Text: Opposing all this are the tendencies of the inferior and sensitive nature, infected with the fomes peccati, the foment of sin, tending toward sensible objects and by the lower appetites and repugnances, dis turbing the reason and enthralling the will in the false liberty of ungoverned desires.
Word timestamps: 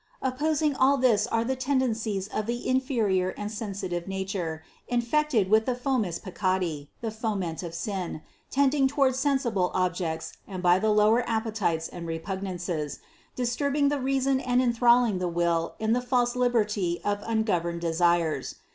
Opposing 0.23 0.75
all 0.75 0.97
this 0.97 1.27
are 1.27 1.43
the 1.43 1.55
tendencies 1.55 2.27
of 2.29 2.47
the 2.47 2.67
inferior 2.67 3.35
and 3.37 3.51
sensitive 3.51 4.07
nature, 4.07 4.63
infected 4.87 5.47
with 5.47 5.67
the 5.67 5.75
fomes 5.75 6.17
peccati, 6.17 6.87
the 7.01 7.11
foment 7.11 7.61
of 7.61 7.75
sin, 7.75 8.23
tending 8.49 8.87
toward 8.87 9.15
sensible 9.15 9.69
objects 9.75 10.33
and 10.47 10.63
by 10.63 10.79
the 10.79 10.89
lower 10.89 11.21
appetites 11.29 11.87
and 11.87 12.07
repugnances, 12.07 12.97
dis 13.35 13.55
turbing 13.55 13.89
the 13.91 13.99
reason 14.01 14.39
and 14.39 14.59
enthralling 14.59 15.19
the 15.19 15.29
will 15.29 15.75
in 15.77 15.93
the 15.93 16.01
false 16.01 16.35
liberty 16.35 16.99
of 17.05 17.19
ungoverned 17.21 17.81
desires. 17.81 18.55